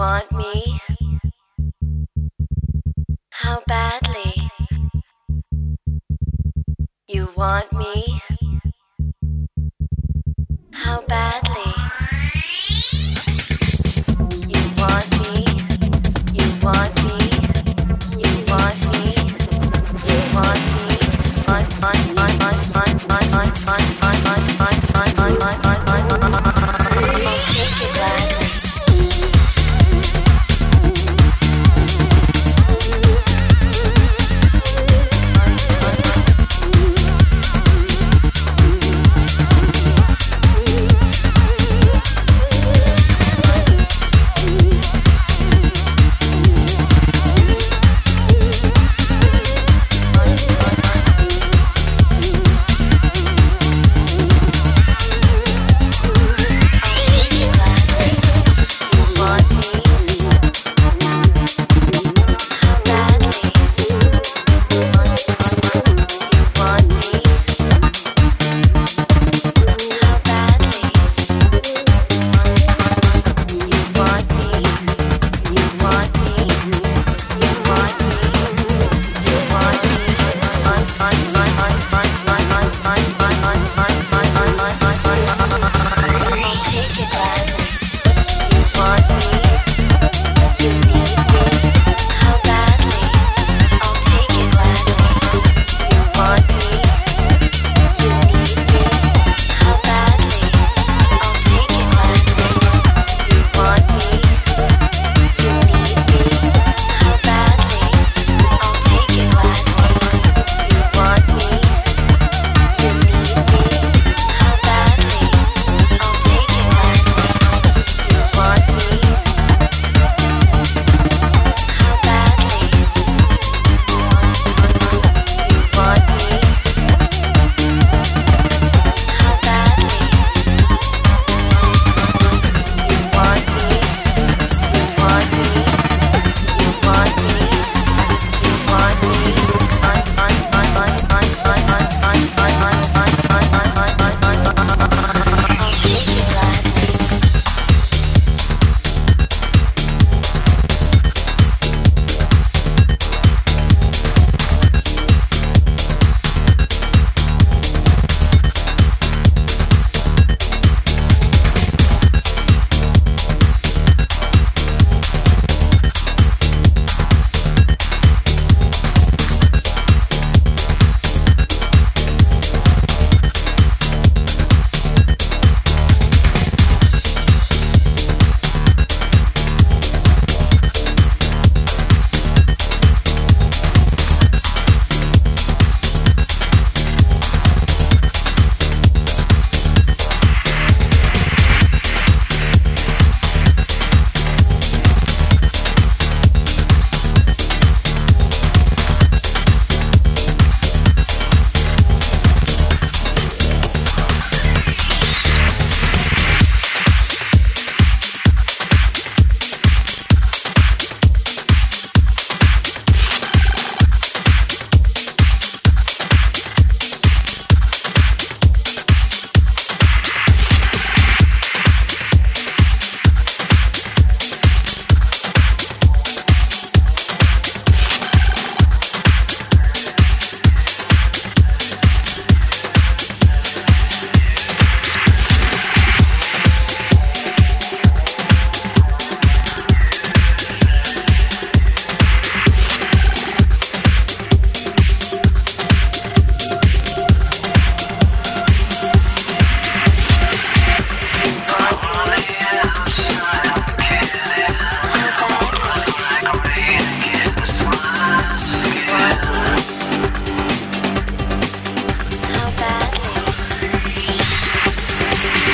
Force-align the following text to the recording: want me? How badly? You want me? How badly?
want 0.00 0.32
me? 0.32 0.80
How 3.32 3.60
badly? 3.66 4.48
You 7.06 7.28
want 7.36 7.70
me? 7.74 8.22
How 10.72 11.02
badly? 11.02 11.49